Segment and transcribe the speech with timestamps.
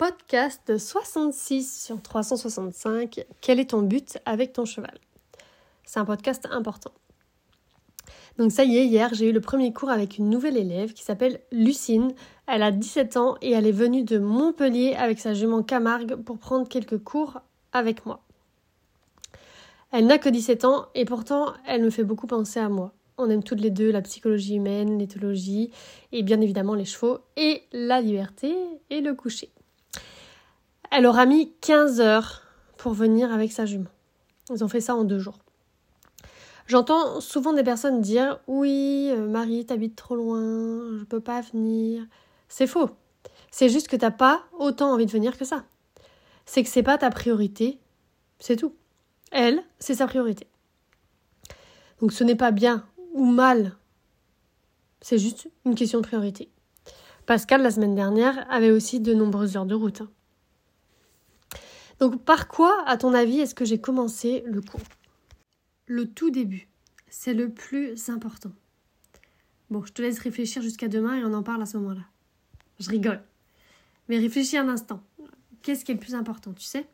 [0.00, 3.26] Podcast 66 sur 365.
[3.42, 4.98] Quel est ton but avec ton cheval?
[5.84, 6.92] C'est un podcast important.
[8.38, 11.04] Donc ça y est, hier j'ai eu le premier cours avec une nouvelle élève qui
[11.04, 12.14] s'appelle Lucine.
[12.46, 16.38] Elle a 17 ans et elle est venue de Montpellier avec sa jument Camargue pour
[16.38, 17.42] prendre quelques cours
[17.74, 18.22] avec moi.
[19.92, 22.94] Elle n'a que 17 ans et pourtant elle me fait beaucoup penser à moi.
[23.18, 25.70] On aime toutes les deux la psychologie humaine, l'éthologie
[26.10, 28.56] et bien évidemment les chevaux et la liberté
[28.88, 29.50] et le coucher.
[30.90, 32.42] Elle aura mis 15 heures
[32.76, 33.90] pour venir avec sa jument.
[34.50, 35.38] Ils ont fait ça en deux jours.
[36.66, 42.04] J'entends souvent des personnes dire Oui, euh, Marie, t'habites trop loin, je peux pas venir.
[42.48, 42.90] C'est faux.
[43.50, 45.64] C'est juste que t'as pas autant envie de venir que ça.
[46.46, 47.78] C'est que c'est pas ta priorité.
[48.38, 48.74] C'est tout.
[49.30, 50.46] Elle, c'est sa priorité.
[52.00, 53.76] Donc ce n'est pas bien ou mal.
[55.00, 56.50] C'est juste une question de priorité.
[57.26, 60.02] Pascal, la semaine dernière, avait aussi de nombreuses heures de route.
[62.00, 64.80] Donc par quoi, à ton avis, est-ce que j'ai commencé le cours?
[65.86, 66.66] Le tout début,
[67.08, 68.52] c'est le plus important.
[69.68, 72.02] Bon, je te laisse réfléchir jusqu'à demain et on en parle à ce moment-là.
[72.80, 73.22] Je rigole.
[74.08, 75.02] Mais réfléchis un instant.
[75.62, 76.88] Qu'est-ce qui est le plus important, tu sais?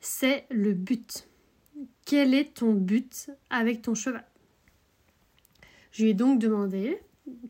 [0.00, 1.28] C'est le but.
[2.04, 4.26] Quel est ton but avec ton cheval?
[5.92, 7.00] Je lui ai donc demandé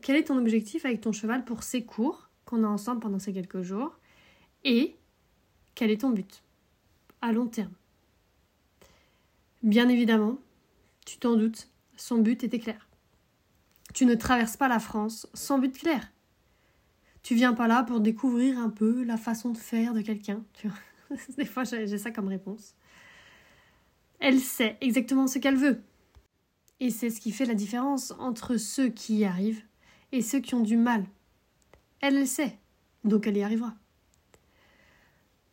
[0.01, 3.33] quel est ton objectif avec ton cheval pour ces cours qu'on a ensemble pendant ces
[3.33, 3.97] quelques jours?
[4.63, 4.95] Et
[5.75, 6.41] quel est ton but
[7.21, 7.73] à long terme?
[9.61, 10.37] Bien évidemment,
[11.05, 12.87] tu t'en doutes, son but était clair.
[13.93, 16.11] Tu ne traverses pas la France sans but clair.
[17.23, 20.43] Tu viens pas là pour découvrir un peu la façon de faire de quelqu'un.
[21.37, 22.75] Des fois, j'ai ça comme réponse.
[24.19, 25.81] Elle sait exactement ce qu'elle veut.
[26.79, 29.63] Et c'est ce qui fait la différence entre ceux qui y arrivent
[30.11, 31.05] et ceux qui ont du mal.
[32.01, 32.59] Elle le sait,
[33.03, 33.73] donc elle y arrivera.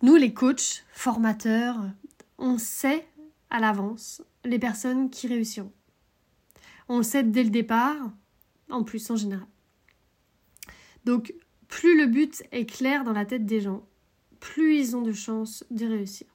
[0.03, 1.79] Nous, les coachs, formateurs,
[2.37, 3.07] on sait
[3.51, 5.73] à l'avance les personnes qui réussiront.
[6.89, 8.11] On sait dès le départ,
[8.69, 9.47] en plus en général.
[11.05, 11.33] Donc,
[11.69, 13.87] plus le but est clair dans la tête des gens,
[14.41, 16.27] plus ils ont de chances de réussir.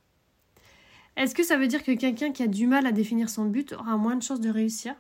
[1.18, 3.74] Est-ce que ça veut dire que quelqu'un qui a du mal à définir son but
[3.74, 4.96] aura moins de chances de réussir?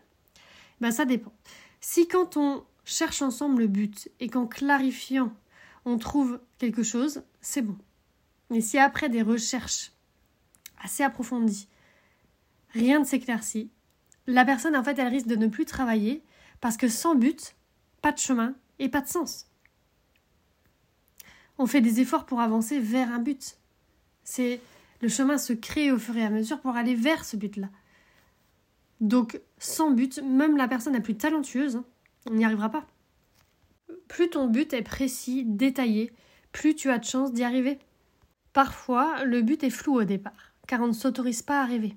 [0.81, 1.31] Ben ça dépend.
[1.79, 5.31] Si quand on cherche ensemble le but et qu'en clarifiant
[5.85, 7.77] on trouve quelque chose, c'est bon.
[8.49, 9.91] Mais si après des recherches
[10.79, 11.67] assez approfondies,
[12.69, 13.69] rien ne s'éclaircit,
[14.25, 16.23] la personne en fait elle risque de ne plus travailler
[16.61, 17.55] parce que sans but,
[18.01, 19.47] pas de chemin et pas de sens.
[21.57, 23.57] On fait des efforts pour avancer vers un but.
[24.23, 24.61] C'est
[25.01, 27.69] le chemin se crée au fur et à mesure pour aller vers ce but-là.
[28.99, 31.81] Donc, sans but, même la personne la plus talentueuse,
[32.29, 32.87] on n'y arrivera pas.
[34.07, 36.11] Plus ton but est précis, détaillé,
[36.51, 37.79] plus tu as de chances d'y arriver.
[38.57, 41.95] Parfois, le but est flou au départ, car on ne s'autorise pas à rêver.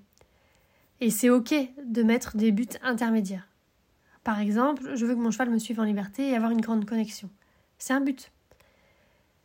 [1.00, 3.48] Et c'est ok de mettre des buts intermédiaires.
[4.25, 6.84] Par exemple, je veux que mon cheval me suive en liberté et avoir une grande
[6.84, 7.31] connexion.
[7.78, 8.31] C'est un but.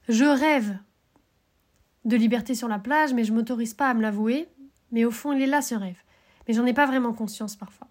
[0.09, 0.77] Je rêve
[2.03, 4.49] de liberté sur la plage, mais je m'autorise pas à me l'avouer.
[4.91, 6.03] Mais au fond, il est là ce rêve.
[6.49, 7.87] Mais j'en ai pas vraiment conscience parfois.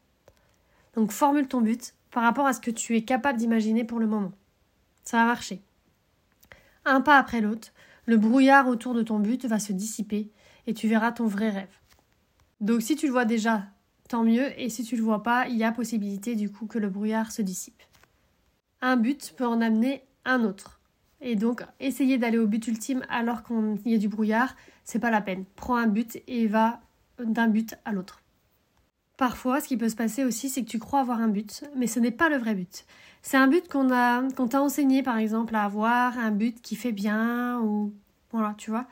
[0.96, 4.06] Donc formule ton but par rapport à ce que tu es capable d'imaginer pour le
[4.06, 4.32] moment.
[5.02, 5.62] Ça va marcher.
[6.84, 7.72] Un pas après l'autre,
[8.06, 10.30] le brouillard autour de ton but va se dissiper
[10.66, 11.78] et tu verras ton vrai rêve.
[12.60, 13.64] Donc si tu le vois déjà,
[14.08, 16.78] tant mieux, et si tu le vois pas, il y a possibilité du coup que
[16.78, 17.82] le brouillard se dissipe.
[18.80, 20.80] Un but peut en amener un autre.
[21.20, 25.10] Et donc, essayer d'aller au but ultime alors qu'il y a du brouillard, c'est pas
[25.10, 25.44] la peine.
[25.56, 26.80] Prends un but et va
[27.18, 28.23] d'un but à l'autre.
[29.16, 31.86] Parfois, ce qui peut se passer aussi, c'est que tu crois avoir un but, mais
[31.86, 32.84] ce n'est pas le vrai but.
[33.22, 36.74] C'est un but qu'on a, qu'on t'a enseigné, par exemple, à avoir, un but qui
[36.74, 37.94] fait bien, ou
[38.32, 38.86] voilà, tu vois.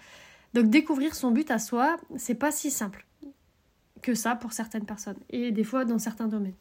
[0.55, 3.05] Donc, découvrir son but à soi, c'est pas si simple
[4.01, 6.55] que ça pour certaines personnes, et des fois dans certains domaines.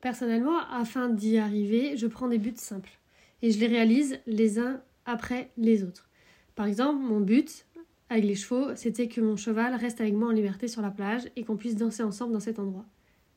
[0.00, 2.98] Personnellement, afin d'y arriver, je prends des buts simples
[3.40, 6.08] et je les réalise les uns après les autres.
[6.54, 7.66] Par exemple, mon but
[8.12, 11.22] avec les chevaux, c'était que mon cheval reste avec moi en liberté sur la plage
[11.34, 12.84] et qu'on puisse danser ensemble dans cet endroit.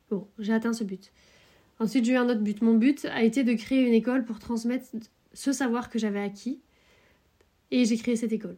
[0.09, 1.13] Bon, j'ai atteint ce but.
[1.79, 2.61] Ensuite, j'ai eu un autre but.
[2.61, 4.85] Mon but a été de créer une école pour transmettre
[5.33, 6.59] ce savoir que j'avais acquis
[7.71, 8.57] et j'ai créé cette école.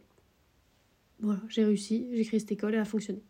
[1.20, 3.22] Voilà, j'ai réussi, j'ai créé cette école et elle a fonctionné.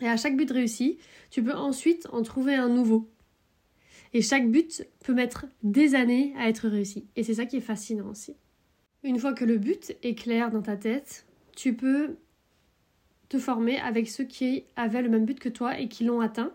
[0.00, 0.98] Et à chaque but réussi,
[1.30, 3.10] tu peux ensuite en trouver un nouveau
[4.12, 7.06] et chaque but peut mettre des années à être réussi.
[7.16, 8.36] Et c'est ça qui est fascinant aussi.
[9.02, 11.26] Une fois que le but est clair dans ta tête,
[11.58, 12.18] tu peux
[13.28, 16.52] te former avec ceux qui avaient le même but que toi et qui l'ont atteint.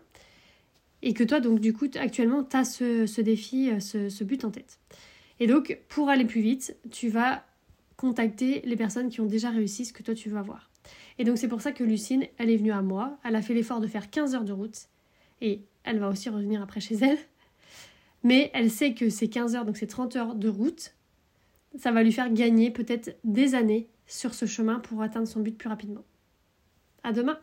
[1.02, 4.46] Et que toi, donc du coup, actuellement, tu as ce, défi, euh, ce, ce but
[4.46, 4.80] en tête.
[5.42, 7.44] Et donc, pour aller plus vite, tu vas
[7.98, 10.72] contacter les personnes qui ont déjà réussi ce que toi tu veux avoir.
[11.20, 13.54] Et donc c'est pour ça que Lucine, elle est venue à moi, elle a fait
[13.54, 14.88] l'effort de faire 15 heures de route,
[15.42, 17.18] et elle va aussi revenir après chez elle.
[18.24, 20.96] Mais elle sait que ces 15 heures, donc ces 30 heures de route,
[21.78, 25.58] ça va lui faire gagner peut-être des années sur ce chemin pour atteindre son but
[25.58, 26.04] plus rapidement.
[27.04, 27.40] À demain!